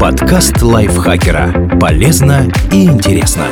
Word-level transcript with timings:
Подкаст 0.00 0.60
лайфхакера. 0.60 1.78
Полезно 1.80 2.46
и 2.70 2.84
интересно. 2.84 3.46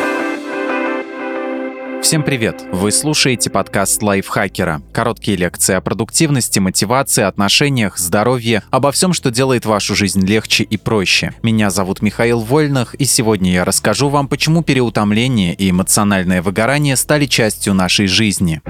Всем 2.02 2.22
привет! 2.22 2.62
Вы 2.70 2.92
слушаете 2.92 3.48
подкаст 3.48 4.02
лайфхакера. 4.02 4.82
Короткие 4.92 5.38
лекции 5.38 5.74
о 5.74 5.80
продуктивности, 5.80 6.58
мотивации, 6.58 7.24
отношениях, 7.24 7.96
здоровье, 7.96 8.62
обо 8.70 8.92
всем, 8.92 9.14
что 9.14 9.30
делает 9.30 9.64
вашу 9.64 9.94
жизнь 9.94 10.26
легче 10.26 10.64
и 10.64 10.76
проще. 10.76 11.32
Меня 11.42 11.70
зовут 11.70 12.02
Михаил 12.02 12.40
Вольных, 12.40 12.94
и 12.94 13.06
сегодня 13.06 13.52
я 13.52 13.64
расскажу 13.64 14.10
вам, 14.10 14.28
почему 14.28 14.62
переутомление 14.62 15.54
и 15.54 15.70
эмоциональное 15.70 16.42
выгорание 16.42 16.96
стали 16.96 17.24
частью 17.24 17.72
нашей 17.72 18.06
жизни. 18.06 18.60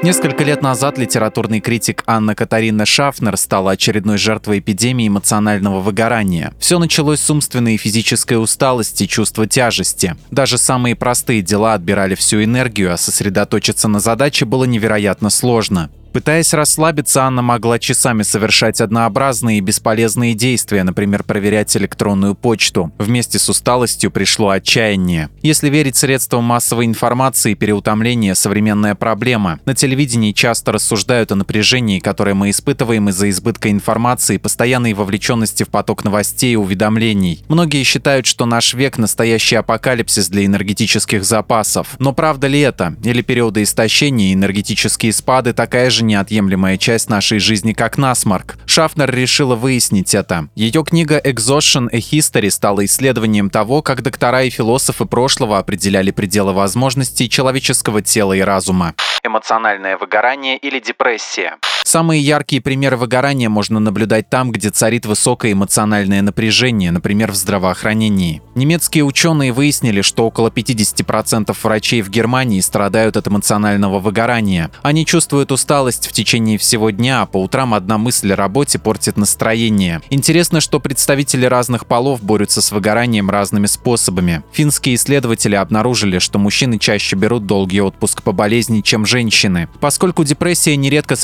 Несколько 0.00 0.44
лет 0.44 0.62
назад 0.62 0.96
литературный 0.96 1.60
критик 1.60 2.04
Анна 2.06 2.36
Катарина 2.36 2.86
Шафнер 2.86 3.36
стала 3.36 3.72
очередной 3.72 4.16
жертвой 4.16 4.60
эпидемии 4.60 5.08
эмоционального 5.08 5.80
выгорания. 5.80 6.54
Все 6.60 6.78
началось 6.78 7.20
с 7.20 7.28
умственной 7.28 7.74
и 7.74 7.78
физической 7.78 8.40
усталости, 8.40 9.06
чувства 9.06 9.48
тяжести. 9.48 10.16
Даже 10.30 10.56
самые 10.56 10.94
простые 10.94 11.42
дела 11.42 11.74
отбирали 11.74 12.14
всю 12.14 12.44
энергию, 12.44 12.94
а 12.94 12.96
сосредоточиться 12.96 13.88
на 13.88 13.98
задаче 13.98 14.44
было 14.44 14.64
невероятно 14.64 15.30
сложно. 15.30 15.90
Пытаясь 16.12 16.52
расслабиться, 16.54 17.24
Анна 17.24 17.42
могла 17.42 17.78
часами 17.78 18.22
совершать 18.22 18.80
однообразные 18.80 19.58
и 19.58 19.60
бесполезные 19.60 20.34
действия, 20.34 20.82
например, 20.82 21.22
проверять 21.22 21.76
электронную 21.76 22.34
почту. 22.34 22.92
Вместе 22.98 23.38
с 23.38 23.48
усталостью 23.48 24.10
пришло 24.10 24.50
отчаяние. 24.50 25.28
Если 25.42 25.68
верить 25.68 25.96
средствам 25.96 26.44
массовой 26.44 26.86
информации, 26.86 27.54
переутомление– 27.54 28.34
современная 28.36 28.94
проблема. 28.94 29.60
На 29.64 29.74
телевидении 29.74 30.32
часто 30.32 30.72
рассуждают 30.72 31.32
о 31.32 31.36
напряжении, 31.36 32.00
которое 32.00 32.34
мы 32.34 32.50
испытываем 32.50 33.08
из-за 33.10 33.28
избытка 33.30 33.70
информации, 33.70 34.38
постоянной 34.38 34.94
вовлеченности 34.94 35.62
в 35.64 35.68
поток 35.68 36.04
новостей 36.04 36.54
и 36.54 36.56
уведомлений. 36.56 37.44
Многие 37.48 37.82
считают, 37.82 38.26
что 38.26 38.46
наш 38.46 38.74
век– 38.74 38.96
настоящий 38.98 39.56
апокалипсис 39.56 40.28
для 40.28 40.46
энергетических 40.46 41.24
запасов. 41.24 41.96
Но 41.98 42.12
правда 42.12 42.46
ли 42.46 42.60
это? 42.60 42.96
Или 43.02 43.22
периоды 43.22 43.62
истощения 43.62 44.30
и 44.30 44.34
энергетические 44.34 45.12
спады 45.12 45.52
такая 45.52 45.90
же 45.90 45.97
же 45.98 46.04
неотъемлемая 46.04 46.76
часть 46.76 47.10
нашей 47.10 47.38
жизни, 47.38 47.72
как 47.72 47.98
насморк. 47.98 48.56
Шафнер 48.66 49.10
решила 49.10 49.54
выяснить 49.54 50.14
это. 50.14 50.48
Ее 50.54 50.84
книга 50.84 51.18
«Exhaustion 51.18 51.88
a 51.92 51.98
History» 51.98 52.50
стала 52.50 52.84
исследованием 52.84 53.50
того, 53.50 53.82
как 53.82 54.02
доктора 54.02 54.44
и 54.44 54.50
философы 54.50 55.04
прошлого 55.04 55.58
определяли 55.58 56.10
пределы 56.10 56.52
возможностей 56.52 57.28
человеческого 57.28 58.00
тела 58.02 58.32
и 58.32 58.40
разума 58.40 58.94
эмоциональное 59.28 59.96
выгорание 59.96 60.56
или 60.56 60.80
депрессия. 60.80 61.56
Самые 61.88 62.20
яркие 62.20 62.60
примеры 62.60 62.98
выгорания 62.98 63.48
можно 63.48 63.80
наблюдать 63.80 64.28
там, 64.28 64.52
где 64.52 64.68
царит 64.68 65.06
высокое 65.06 65.54
эмоциональное 65.54 66.20
напряжение, 66.20 66.90
например, 66.90 67.32
в 67.32 67.34
здравоохранении. 67.34 68.42
Немецкие 68.54 69.04
ученые 69.04 69.54
выяснили, 69.54 70.02
что 70.02 70.26
около 70.26 70.48
50% 70.48 71.56
врачей 71.62 72.02
в 72.02 72.10
Германии 72.10 72.60
страдают 72.60 73.16
от 73.16 73.28
эмоционального 73.28 74.00
выгорания. 74.00 74.70
Они 74.82 75.06
чувствуют 75.06 75.50
усталость 75.50 76.08
в 76.08 76.12
течение 76.12 76.58
всего 76.58 76.90
дня, 76.90 77.22
а 77.22 77.26
по 77.26 77.42
утрам 77.42 77.72
одна 77.72 77.96
мысль 77.96 78.34
о 78.34 78.36
работе 78.36 78.78
портит 78.78 79.16
настроение. 79.16 80.02
Интересно, 80.10 80.60
что 80.60 80.80
представители 80.80 81.46
разных 81.46 81.86
полов 81.86 82.22
борются 82.22 82.60
с 82.60 82.70
выгоранием 82.70 83.30
разными 83.30 83.64
способами. 83.64 84.42
Финские 84.52 84.96
исследователи 84.96 85.54
обнаружили, 85.54 86.18
что 86.18 86.38
мужчины 86.38 86.78
чаще 86.78 87.16
берут 87.16 87.46
долгий 87.46 87.80
отпуск 87.80 88.22
по 88.22 88.32
болезни, 88.32 88.82
чем 88.82 89.06
женщины. 89.06 89.70
Поскольку 89.80 90.22
депрессия 90.22 90.76
нередко 90.76 91.16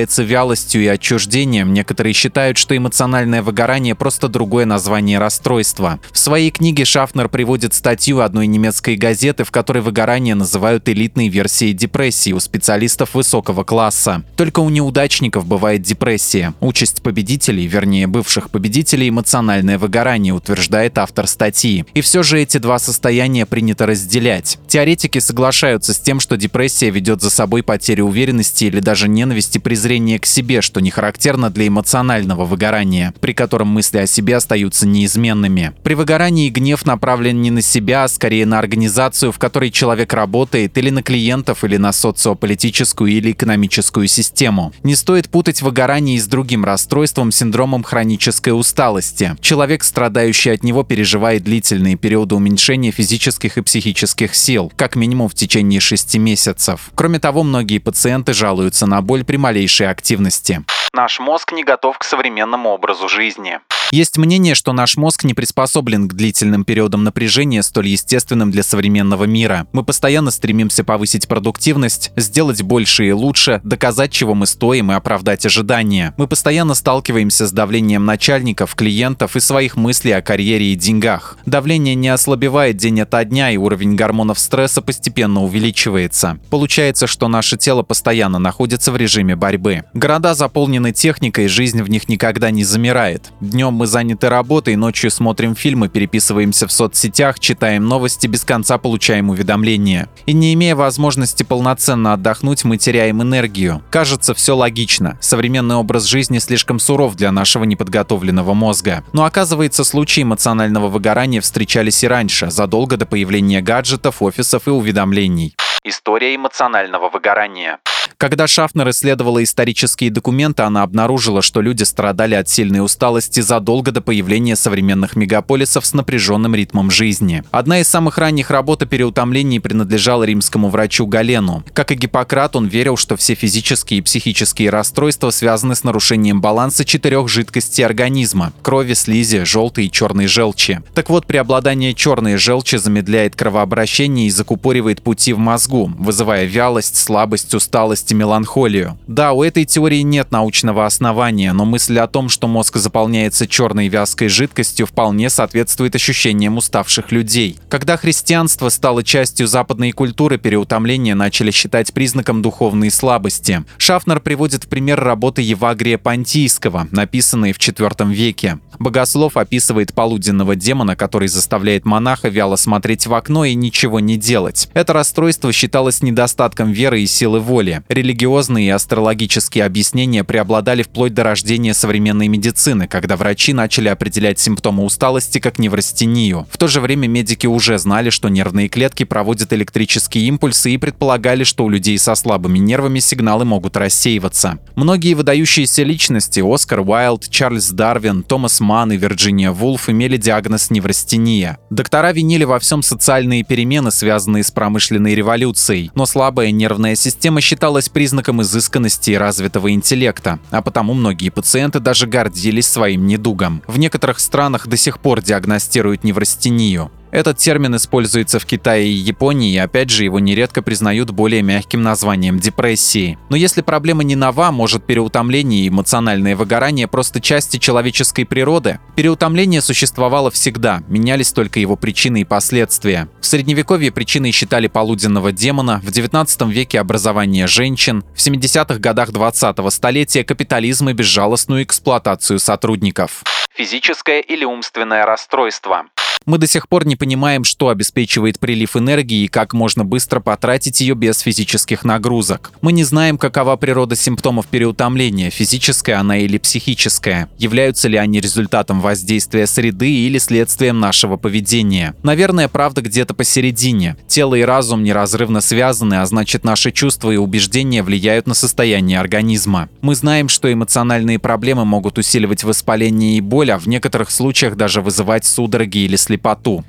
сопровождается 0.00 0.22
вялостью 0.22 0.82
и 0.82 0.86
отчуждением, 0.86 1.74
некоторые 1.74 2.12
считают, 2.12 2.58
что 2.58 2.76
эмоциональное 2.76 3.42
выгорание 3.42 3.94
просто 3.94 4.28
другое 4.28 4.64
название 4.64 5.18
расстройства. 5.18 5.98
В 6.12 6.18
своей 6.18 6.50
книге 6.50 6.84
Шафнер 6.84 7.28
приводит 7.28 7.74
статью 7.74 8.20
одной 8.20 8.46
немецкой 8.46 8.96
газеты, 8.96 9.44
в 9.44 9.50
которой 9.50 9.82
выгорание 9.82 10.34
называют 10.34 10.88
элитной 10.88 11.28
версией 11.28 11.72
депрессии 11.72 12.32
у 12.32 12.40
специалистов 12.40 13.14
высокого 13.14 13.64
класса. 13.64 14.22
Только 14.36 14.60
у 14.60 14.70
неудачников 14.70 15.46
бывает 15.46 15.82
депрессия. 15.82 16.54
Участь 16.60 17.02
победителей, 17.02 17.66
вернее 17.66 18.06
бывших 18.06 18.50
победителей, 18.50 19.08
эмоциональное 19.08 19.78
выгорание, 19.78 20.32
утверждает 20.32 20.98
автор 20.98 21.26
статьи. 21.26 21.84
И 21.94 22.00
все 22.00 22.22
же 22.22 22.40
эти 22.40 22.58
два 22.58 22.78
состояния 22.78 23.46
принято 23.46 23.86
разделять. 23.86 24.58
Теоретики 24.66 25.18
соглашаются 25.18 25.92
с 25.92 26.00
тем, 26.00 26.20
что 26.20 26.36
депрессия 26.36 26.90
ведет 26.90 27.20
за 27.20 27.30
собой 27.30 27.62
потерю 27.62 28.06
уверенности 28.06 28.64
или 28.64 28.80
даже 28.80 29.08
ненависть 29.08 29.56
и 29.56 29.58
презрение 29.90 30.20
к 30.20 30.26
себе, 30.26 30.60
что 30.60 30.78
не 30.80 30.88
характерно 30.90 31.50
для 31.50 31.66
эмоционального 31.66 32.44
выгорания, 32.44 33.12
при 33.20 33.32
котором 33.32 33.66
мысли 33.66 33.98
о 33.98 34.06
себе 34.06 34.36
остаются 34.36 34.86
неизменными. 34.86 35.72
При 35.82 35.94
выгорании 35.94 36.48
гнев 36.48 36.86
направлен 36.86 37.42
не 37.42 37.50
на 37.50 37.60
себя, 37.60 38.04
а 38.04 38.08
скорее 38.08 38.46
на 38.46 38.60
организацию, 38.60 39.32
в 39.32 39.40
которой 39.40 39.72
человек 39.72 40.12
работает, 40.12 40.78
или 40.78 40.90
на 40.90 41.02
клиентов, 41.02 41.64
или 41.64 41.76
на 41.76 41.90
социополитическую 41.90 43.10
или 43.10 43.32
экономическую 43.32 44.06
систему. 44.06 44.72
Не 44.84 44.94
стоит 44.94 45.28
путать 45.28 45.60
выгорание 45.60 46.20
с 46.20 46.26
другим 46.28 46.64
расстройством, 46.64 47.32
синдромом 47.32 47.82
хронической 47.82 48.56
усталости. 48.56 49.34
Человек, 49.40 49.82
страдающий 49.82 50.50
от 50.50 50.62
него, 50.62 50.84
переживает 50.84 51.42
длительные 51.42 51.96
периоды 51.96 52.36
уменьшения 52.36 52.92
физических 52.92 53.58
и 53.58 53.62
психических 53.62 54.36
сил, 54.36 54.72
как 54.76 54.94
минимум 54.94 55.28
в 55.28 55.34
течение 55.34 55.80
6 55.80 56.16
месяцев. 56.18 56.92
Кроме 56.94 57.18
того, 57.18 57.42
многие 57.42 57.78
пациенты 57.78 58.34
жалуются 58.34 58.86
на 58.86 59.02
боль 59.02 59.24
при 59.24 59.36
малейшей 59.36 59.79
активности. 59.88 60.64
Наш 60.92 61.20
мозг 61.20 61.52
не 61.52 61.64
готов 61.64 61.98
к 61.98 62.04
современному 62.04 62.70
образу 62.70 63.08
жизни. 63.08 63.60
Есть 63.92 64.18
мнение, 64.18 64.54
что 64.54 64.72
наш 64.72 64.96
мозг 64.96 65.24
не 65.24 65.34
приспособлен 65.34 66.08
к 66.08 66.14
длительным 66.14 66.64
периодам 66.64 67.02
напряжения, 67.02 67.60
столь 67.62 67.88
естественным 67.88 68.52
для 68.52 68.62
современного 68.62 69.24
мира. 69.24 69.66
Мы 69.72 69.82
постоянно 69.82 70.30
стремимся 70.30 70.84
повысить 70.84 71.26
продуктивность, 71.26 72.12
сделать 72.14 72.62
больше 72.62 73.08
и 73.08 73.12
лучше, 73.12 73.60
доказать, 73.64 74.12
чего 74.12 74.34
мы 74.34 74.46
стоим 74.46 74.92
и 74.92 74.94
оправдать 74.94 75.44
ожидания. 75.44 76.14
Мы 76.18 76.28
постоянно 76.28 76.74
сталкиваемся 76.74 77.48
с 77.48 77.52
давлением 77.52 78.04
начальников, 78.04 78.76
клиентов 78.76 79.34
и 79.34 79.40
своих 79.40 79.76
мыслей 79.76 80.12
о 80.12 80.22
карьере 80.22 80.72
и 80.72 80.76
деньгах. 80.76 81.36
Давление 81.44 81.96
не 81.96 82.10
ослабевает 82.10 82.76
день 82.76 83.00
ото 83.00 83.24
дня, 83.24 83.50
и 83.50 83.56
уровень 83.56 83.96
гормонов 83.96 84.38
стресса 84.38 84.82
постепенно 84.82 85.42
увеличивается. 85.42 86.38
Получается, 86.48 87.08
что 87.08 87.26
наше 87.26 87.56
тело 87.56 87.82
постоянно 87.82 88.38
находится 88.38 88.92
в 88.92 88.96
режиме 88.96 89.34
борьбы. 89.34 89.82
Города 89.94 90.34
заполнены 90.34 90.92
техникой, 90.92 91.48
жизнь 91.48 91.82
в 91.82 91.90
них 91.90 92.08
никогда 92.08 92.52
не 92.52 92.62
замирает. 92.62 93.32
Днем 93.40 93.79
мы 93.80 93.86
заняты 93.86 94.28
работой, 94.28 94.76
ночью 94.76 95.10
смотрим 95.10 95.54
фильмы, 95.54 95.88
переписываемся 95.88 96.66
в 96.66 96.72
соцсетях, 96.72 97.40
читаем 97.40 97.86
новости, 97.86 98.26
без 98.26 98.44
конца 98.44 98.76
получаем 98.76 99.30
уведомления. 99.30 100.10
И 100.26 100.34
не 100.34 100.52
имея 100.52 100.76
возможности 100.76 101.44
полноценно 101.44 102.12
отдохнуть, 102.12 102.64
мы 102.64 102.76
теряем 102.76 103.22
энергию. 103.22 103.80
Кажется, 103.88 104.34
все 104.34 104.54
логично. 104.54 105.16
Современный 105.22 105.76
образ 105.76 106.04
жизни 106.04 106.40
слишком 106.40 106.78
суров 106.78 107.14
для 107.14 107.32
нашего 107.32 107.64
неподготовленного 107.64 108.52
мозга. 108.52 109.02
Но 109.14 109.24
оказывается, 109.24 109.82
случаи 109.82 110.24
эмоционального 110.24 110.88
выгорания 110.88 111.40
встречались 111.40 112.04
и 112.04 112.06
раньше, 112.06 112.50
задолго 112.50 112.98
до 112.98 113.06
появления 113.06 113.62
гаджетов, 113.62 114.20
офисов 114.20 114.68
и 114.68 114.70
уведомлений. 114.70 115.56
История 115.84 116.36
эмоционального 116.36 117.08
выгорания. 117.08 117.78
Когда 118.20 118.46
Шафнер 118.46 118.90
исследовала 118.90 119.42
исторические 119.42 120.10
документы, 120.10 120.62
она 120.62 120.82
обнаружила, 120.82 121.40
что 121.40 121.62
люди 121.62 121.84
страдали 121.84 122.34
от 122.34 122.50
сильной 122.50 122.84
усталости 122.84 123.40
задолго 123.40 123.92
до 123.92 124.02
появления 124.02 124.56
современных 124.56 125.16
мегаполисов 125.16 125.86
с 125.86 125.94
напряженным 125.94 126.54
ритмом 126.54 126.90
жизни. 126.90 127.42
Одна 127.50 127.80
из 127.80 127.88
самых 127.88 128.18
ранних 128.18 128.50
работ 128.50 128.82
о 128.82 128.86
переутомлении 128.86 129.58
принадлежала 129.58 130.24
римскому 130.24 130.68
врачу 130.68 131.06
Галену. 131.06 131.64
Как 131.72 131.92
и 131.92 131.94
Гиппократ, 131.94 132.56
он 132.56 132.66
верил, 132.66 132.98
что 132.98 133.16
все 133.16 133.34
физические 133.34 134.00
и 134.00 134.02
психические 134.02 134.68
расстройства 134.68 135.30
связаны 135.30 135.74
с 135.74 135.82
нарушением 135.82 136.42
баланса 136.42 136.84
четырех 136.84 137.26
жидкостей 137.26 137.86
организма– 137.86 138.52
крови, 138.60 138.92
слизи, 138.92 139.44
желтой 139.44 139.86
и 139.86 139.90
черной 139.90 140.26
желчи. 140.26 140.82
Так 140.92 141.08
вот, 141.08 141.26
преобладание 141.26 141.94
черной 141.94 142.36
желчи 142.36 142.76
замедляет 142.76 143.34
кровообращение 143.34 144.26
и 144.26 144.30
закупоривает 144.30 145.00
пути 145.00 145.32
в 145.32 145.38
мозгу, 145.38 145.90
вызывая 145.98 146.44
вялость, 146.44 146.96
слабость, 146.96 147.54
усталость 147.54 148.09
и 148.10 148.14
меланхолию. 148.14 148.98
Да, 149.06 149.32
у 149.32 149.42
этой 149.42 149.64
теории 149.64 150.00
нет 150.00 150.30
научного 150.30 150.86
основания, 150.86 151.52
но 151.52 151.64
мысль 151.64 151.98
о 151.98 152.06
том, 152.06 152.28
что 152.28 152.48
мозг 152.48 152.76
заполняется 152.76 153.46
черной 153.46 153.88
вязкой 153.88 154.28
жидкостью 154.28 154.86
вполне 154.86 155.30
соответствует 155.30 155.94
ощущениям 155.94 156.56
уставших 156.56 157.12
людей. 157.12 157.58
Когда 157.68 157.96
христианство 157.96 158.68
стало 158.68 159.02
частью 159.02 159.46
западной 159.46 159.92
культуры, 159.92 160.38
переутомление 160.38 161.14
начали 161.14 161.50
считать 161.50 161.92
признаком 161.92 162.42
духовной 162.42 162.90
слабости. 162.90 163.64
Шафнер 163.78 164.20
приводит 164.20 164.64
в 164.64 164.68
пример 164.68 165.00
работы 165.00 165.42
Евагрия 165.42 165.98
Понтийского, 165.98 166.88
написанной 166.90 167.52
в 167.52 167.58
IV 167.58 168.12
веке. 168.12 168.58
Богослов 168.78 169.36
описывает 169.36 169.92
полуденного 169.92 170.56
демона, 170.56 170.96
который 170.96 171.28
заставляет 171.28 171.84
монаха 171.84 172.28
вяло 172.28 172.56
смотреть 172.56 173.06
в 173.06 173.12
окно 173.14 173.44
и 173.44 173.54
ничего 173.54 174.00
не 174.00 174.16
делать. 174.16 174.70
Это 174.72 174.94
расстройство 174.94 175.52
считалось 175.52 176.02
недостатком 176.02 176.72
веры 176.72 177.02
и 177.02 177.06
силы 177.06 177.40
воли. 177.40 177.82
Религиозные 178.00 178.68
и 178.68 178.70
астрологические 178.70 179.62
объяснения 179.62 180.24
преобладали 180.24 180.82
вплоть 180.82 181.12
до 181.12 181.22
рождения 181.22 181.74
современной 181.74 182.28
медицины, 182.28 182.88
когда 182.88 183.18
врачи 183.18 183.52
начали 183.52 183.88
определять 183.88 184.38
симптомы 184.38 184.84
усталости 184.84 185.38
как 185.38 185.58
неврастению. 185.58 186.46
В 186.50 186.56
то 186.56 186.66
же 186.66 186.80
время 186.80 187.08
медики 187.08 187.46
уже 187.46 187.76
знали, 187.76 188.08
что 188.08 188.30
нервные 188.30 188.70
клетки 188.70 189.04
проводят 189.04 189.52
электрические 189.52 190.24
импульсы 190.28 190.70
и 190.70 190.78
предполагали, 190.78 191.44
что 191.44 191.64
у 191.64 191.68
людей 191.68 191.98
со 191.98 192.14
слабыми 192.14 192.58
нервами 192.58 193.00
сигналы 193.00 193.44
могут 193.44 193.76
рассеиваться. 193.76 194.58
Многие 194.76 195.12
выдающиеся 195.12 195.82
личности– 195.82 196.40
Оскар 196.54 196.80
Уайлд, 196.80 197.28
Чарльз 197.28 197.68
Дарвин, 197.68 198.22
Томас 198.22 198.60
Ман 198.60 198.92
и 198.92 198.96
Вирджиния 198.96 199.52
Вулф 199.52 199.90
имели 199.90 200.16
диагноз 200.16 200.70
неврастения. 200.70 201.58
Доктора 201.68 202.12
винили 202.12 202.44
во 202.44 202.60
всем 202.60 202.82
социальные 202.82 203.44
перемены, 203.44 203.90
связанные 203.90 204.42
с 204.42 204.50
промышленной 204.50 205.14
революцией, 205.14 205.90
но 205.94 206.06
слабая 206.06 206.50
нервная 206.50 206.94
система 206.94 207.42
считалась 207.42 207.89
признаком 207.90 208.42
изысканности 208.42 209.10
и 209.10 209.16
развитого 209.16 209.72
интеллекта, 209.72 210.38
а 210.50 210.62
потому 210.62 210.94
многие 210.94 211.30
пациенты 211.30 211.80
даже 211.80 212.06
гордились 212.06 212.66
своим 212.66 213.06
недугом. 213.06 213.62
В 213.66 213.78
некоторых 213.78 214.20
странах 214.20 214.66
до 214.66 214.76
сих 214.76 214.98
пор 214.98 215.22
диагностируют 215.22 216.04
неврастению. 216.04 216.90
Этот 217.10 217.38
термин 217.38 217.74
используется 217.76 218.38
в 218.38 218.46
Китае 218.46 218.88
и 218.88 218.92
Японии, 218.92 219.52
и 219.52 219.58
опять 219.58 219.90
же 219.90 220.04
его 220.04 220.20
нередко 220.20 220.62
признают 220.62 221.10
более 221.10 221.42
мягким 221.42 221.82
названием 221.82 222.38
депрессии. 222.38 223.18
Но 223.28 223.36
если 223.36 223.62
проблема 223.62 224.04
не 224.04 224.14
нова, 224.14 224.52
может 224.52 224.84
переутомление 224.84 225.62
и 225.62 225.68
эмоциональное 225.68 226.36
выгорание 226.36 226.86
просто 226.86 227.20
части 227.20 227.56
человеческой 227.56 228.24
природы? 228.24 228.78
Переутомление 228.94 229.60
существовало 229.60 230.30
всегда, 230.30 230.82
менялись 230.88 231.32
только 231.32 231.58
его 231.58 231.76
причины 231.76 232.20
и 232.20 232.24
последствия. 232.24 233.08
В 233.20 233.26
средневековье 233.26 233.90
причиной 233.90 234.30
считали 234.30 234.68
полуденного 234.68 235.32
демона, 235.32 235.80
в 235.82 235.90
19 235.90 236.42
веке 236.42 236.80
образование 236.80 237.46
женщин, 237.46 238.04
в 238.14 238.18
70-х 238.18 238.78
годах 238.78 239.10
20-го 239.10 239.70
столетия 239.70 240.22
капитализм 240.22 240.88
и 240.88 240.92
безжалостную 240.92 241.64
эксплуатацию 241.64 242.38
сотрудников. 242.38 243.24
Физическое 243.54 244.20
или 244.20 244.44
умственное 244.44 245.04
расстройство. 245.04 245.86
Мы 246.30 246.38
до 246.38 246.46
сих 246.46 246.68
пор 246.68 246.86
не 246.86 246.94
понимаем, 246.94 247.42
что 247.42 247.70
обеспечивает 247.70 248.38
прилив 248.38 248.76
энергии 248.76 249.24
и 249.24 249.26
как 249.26 249.52
можно 249.52 249.84
быстро 249.84 250.20
потратить 250.20 250.80
ее 250.80 250.94
без 250.94 251.18
физических 251.18 251.84
нагрузок. 251.84 252.52
Мы 252.60 252.70
не 252.70 252.84
знаем, 252.84 253.18
какова 253.18 253.56
природа 253.56 253.96
симптомов 253.96 254.46
переутомления, 254.46 255.30
физическая 255.30 255.98
она 255.98 256.18
или 256.18 256.38
психическая. 256.38 257.28
Являются 257.36 257.88
ли 257.88 257.96
они 257.96 258.20
результатом 258.20 258.80
воздействия 258.80 259.48
среды 259.48 259.90
или 259.90 260.18
следствием 260.18 260.78
нашего 260.78 261.16
поведения. 261.16 261.96
Наверное, 262.04 262.46
правда 262.46 262.80
где-то 262.80 263.12
посередине. 263.12 263.96
Тело 264.06 264.36
и 264.36 264.42
разум 264.42 264.84
неразрывно 264.84 265.40
связаны, 265.40 265.94
а 265.94 266.06
значит 266.06 266.44
наши 266.44 266.70
чувства 266.70 267.10
и 267.10 267.16
убеждения 267.16 267.82
влияют 267.82 268.28
на 268.28 268.34
состояние 268.34 269.00
организма. 269.00 269.68
Мы 269.80 269.96
знаем, 269.96 270.28
что 270.28 270.52
эмоциональные 270.52 271.18
проблемы 271.18 271.64
могут 271.64 271.98
усиливать 271.98 272.44
воспаление 272.44 273.16
и 273.16 273.20
боль, 273.20 273.50
а 273.50 273.58
в 273.58 273.66
некоторых 273.66 274.12
случаях 274.12 274.54
даже 274.54 274.80
вызывать 274.80 275.24
судороги 275.24 275.78
или 275.78 275.96
слепоту. 275.96 276.19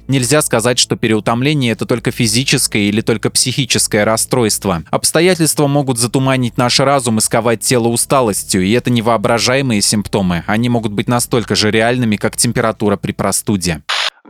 Нельзя 0.07 0.41
сказать, 0.41 0.79
что 0.79 0.95
переутомление– 0.95 1.71
это 1.73 1.85
только 1.85 2.11
физическое 2.11 2.83
или 2.83 3.01
только 3.01 3.29
психическое 3.29 4.03
расстройство. 4.03 4.83
Обстоятельства 4.89 5.67
могут 5.67 5.97
затуманить 5.99 6.57
наш 6.57 6.79
разум 6.79 7.19
и 7.19 7.21
сковать 7.21 7.61
тело 7.61 7.87
усталостью, 7.87 8.63
и 8.63 8.71
это 8.71 8.89
невоображаемые 8.89 9.81
симптомы. 9.81 10.43
Они 10.47 10.69
могут 10.69 10.91
быть 10.91 11.07
настолько 11.07 11.55
же 11.55 11.71
реальными, 11.71 12.15
как 12.15 12.37
температура 12.37 12.97
при 12.97 13.11
простуде 13.11 13.81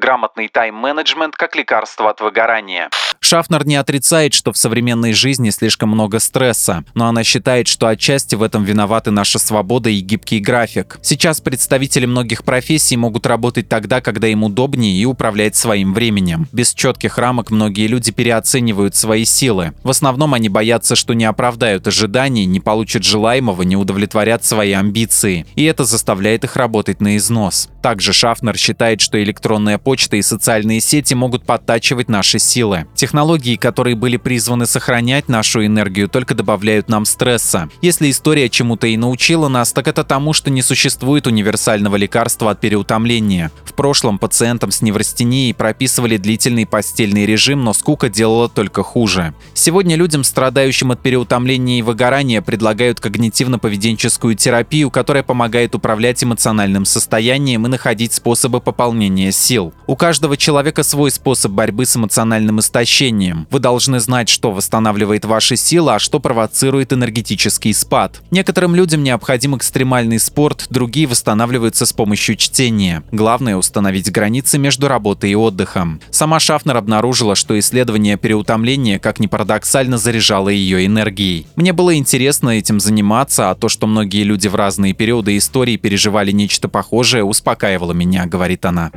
грамотный 0.02 0.48
тайм-менеджмент 0.50 1.36
как 1.36 1.56
лекарство 1.56 2.10
от 2.10 2.22
выгорания. 2.22 2.90
Шафнер 3.32 3.66
не 3.66 3.78
отрицает, 3.78 4.34
что 4.34 4.52
в 4.52 4.58
современной 4.58 5.14
жизни 5.14 5.52
слишком 5.52 5.88
много 5.88 6.20
стресса, 6.20 6.84
но 6.96 7.08
она 7.08 7.24
считает, 7.24 7.70
что 7.70 7.88
отчасти 7.88 8.36
в 8.36 8.44
этом 8.44 8.66
виноваты 8.66 9.10
наша 9.10 9.40
свобода 9.40 9.90
и 9.90 10.02
гибкий 10.02 10.40
график. 10.42 11.00
Сейчас 11.02 11.40
представители 11.40 12.06
многих 12.06 12.44
профессий 12.44 12.98
могут 12.98 13.26
работать 13.26 13.70
тогда, 13.70 14.02
когда 14.02 14.28
им 14.28 14.44
удобнее 14.44 15.02
и 15.02 15.06
управлять 15.06 15.56
своим 15.56 15.94
временем. 15.94 16.50
Без 16.52 16.74
четких 16.74 17.18
рамок 17.18 17.52
многие 17.52 17.88
люди 17.88 18.12
переоценивают 18.12 18.98
свои 18.98 19.24
силы. 19.24 19.72
В 19.82 19.92
основном 19.92 20.34
они 20.34 20.50
боятся, 20.50 20.98
что 20.98 21.14
не 21.14 21.24
оправдают 21.24 21.88
ожиданий, 21.88 22.44
не 22.44 22.60
получат 22.60 23.06
желаемого, 23.06 23.62
не 23.62 23.78
удовлетворят 23.78 24.44
свои 24.44 24.74
амбиции. 24.74 25.46
И 25.56 25.64
это 25.64 25.86
заставляет 25.86 26.44
их 26.44 26.58
работать 26.58 27.00
на 27.00 27.16
износ. 27.16 27.70
Также 27.82 28.12
Шафнер 28.12 28.58
считает, 28.58 29.00
что 29.00 29.24
электронная 29.24 29.78
почта 29.78 30.18
и 30.18 30.22
социальные 30.22 30.82
сети 30.82 31.14
могут 31.14 31.46
подтачивать 31.46 32.10
наши 32.10 32.38
силы. 32.38 32.88
Технологии, 33.22 33.56
которые 33.56 33.96
были 33.96 34.18
призваны 34.18 34.66
сохранять 34.66 35.30
нашу 35.30 35.64
энергию, 35.64 36.10
только 36.10 36.34
добавляют 36.34 36.90
нам 36.90 37.06
стресса. 37.06 37.70
Если 37.80 38.10
история 38.10 38.50
чему-то 38.50 38.88
и 38.88 38.98
научила 38.98 39.48
нас, 39.48 39.74
так 39.74 39.88
это 39.88 40.04
тому, 40.04 40.34
что 40.34 40.50
не 40.50 40.64
существует 40.64 41.28
универсального 41.28 41.98
лекарства 41.98 42.50
от 42.50 42.60
переутомления. 42.60 43.52
В 43.64 43.74
прошлом 43.74 44.18
пациентам 44.18 44.72
с 44.72 44.82
неврастенией 44.82 45.54
прописывали 45.54 46.18
длительный 46.18 46.66
постельный 46.66 47.28
режим, 47.28 47.64
но 47.64 47.74
скука 47.74 48.10
делала 48.10 48.50
только 48.50 48.82
хуже. 48.82 49.36
Сегодня 49.54 49.96
людям, 49.98 50.24
страдающим 50.24 50.90
от 50.90 51.00
переутомления 51.04 51.78
и 51.78 51.84
выгорания, 51.84 52.42
предлагают 52.42 53.00
когнитивно-поведенческую 53.06 54.34
терапию, 54.34 54.90
которая 54.90 55.22
помогает 55.22 55.76
управлять 55.76 56.24
эмоциональным 56.24 56.86
состоянием 56.86 57.68
и 57.68 57.70
находить 57.70 58.14
способы 58.14 58.62
пополнения 58.62 59.32
сил. 59.32 59.76
У 59.86 59.96
каждого 59.96 60.38
человека 60.38 60.82
свой 60.82 61.12
способ 61.12 61.52
борьбы 61.52 61.86
с 61.86 61.96
эмоциональным 61.96 62.60
истощением 62.60 63.11
общением. 63.12 63.48
Вы 63.50 63.60
должны 63.60 64.00
знать, 64.00 64.30
что 64.30 64.52
восстанавливает 64.52 65.26
ваши 65.26 65.56
силы, 65.56 65.96
а 65.96 66.00
что 66.00 66.20
провоцирует 66.20 66.94
энергетический 66.94 67.74
спад. 67.74 68.22
Некоторым 68.32 68.76
людям 68.76 69.04
необходим 69.04 69.56
экстремальный 69.56 70.20
спорт, 70.20 70.68
другие 70.70 71.08
восстанавливаются 71.08 71.86
с 71.86 71.94
помощью 71.94 72.36
чтения. 72.36 73.04
Главное 73.12 73.58
установить 73.58 74.12
границы 74.12 74.58
между 74.58 74.88
работой 74.88 75.32
и 75.32 75.36
отдыхом. 75.36 76.00
Сама 76.10 76.40
Шафнер 76.40 76.78
обнаружила, 76.78 77.36
что 77.36 77.58
исследование 77.60 78.18
переутомления, 78.18 79.00
как 79.00 79.20
ни 79.20 79.28
парадоксально, 79.28 79.98
заряжало 79.98 80.50
ее 80.50 80.86
энергией. 80.86 81.48
Мне 81.56 81.74
было 81.74 81.96
интересно 81.96 82.50
этим 82.52 82.80
заниматься, 82.80 83.50
а 83.50 83.56
то, 83.56 83.68
что 83.70 83.88
многие 83.88 84.24
люди 84.24 84.48
в 84.48 84.56
разные 84.56 84.94
периоды 84.94 85.38
истории 85.38 85.76
переживали 85.78 86.32
нечто 86.32 86.70
похожее, 86.70 87.24
успокаивало 87.24 87.92
меня, 87.94 88.26
говорит 88.26 88.66
она. 88.66 88.92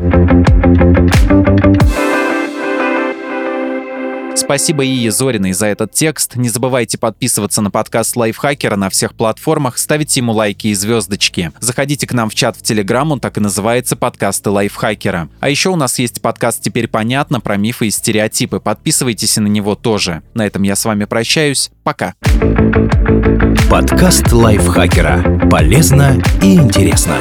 Спасибо 4.36 4.84
Ие 4.84 5.10
Зориной 5.10 5.52
за 5.52 5.66
этот 5.66 5.92
текст. 5.92 6.36
Не 6.36 6.48
забывайте 6.48 6.98
подписываться 6.98 7.62
на 7.62 7.70
подкаст 7.70 8.16
Лайфхакера 8.16 8.76
на 8.76 8.90
всех 8.90 9.14
платформах, 9.14 9.78
ставить 9.78 10.16
ему 10.16 10.32
лайки 10.32 10.68
и 10.68 10.74
звездочки. 10.74 11.52
Заходите 11.60 12.06
к 12.06 12.12
нам 12.12 12.28
в 12.28 12.34
чат 12.34 12.56
в 12.56 12.62
Телеграм, 12.62 13.12
он 13.12 13.20
так 13.20 13.36
и 13.38 13.40
называется 13.40 13.96
«Подкасты 13.96 14.50
Лайфхакера». 14.50 15.28
А 15.40 15.48
еще 15.48 15.70
у 15.70 15.76
нас 15.76 15.98
есть 15.98 16.20
подкаст 16.20 16.62
«Теперь 16.62 16.88
понятно» 16.88 17.40
про 17.40 17.56
мифы 17.56 17.86
и 17.86 17.90
стереотипы. 17.90 18.60
Подписывайтесь 18.60 19.36
и 19.36 19.40
на 19.40 19.48
него 19.48 19.74
тоже. 19.74 20.22
На 20.34 20.46
этом 20.46 20.62
я 20.62 20.76
с 20.76 20.84
вами 20.84 21.04
прощаюсь. 21.04 21.70
Пока. 21.82 22.14
Подкаст 23.70 24.32
Лайфхакера. 24.32 25.48
Полезно 25.48 26.20
и 26.42 26.54
интересно. 26.54 27.18